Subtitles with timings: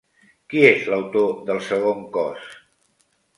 [0.53, 2.49] Qui és l'autor del segon cos?